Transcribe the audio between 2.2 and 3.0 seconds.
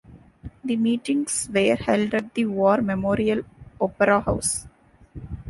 the War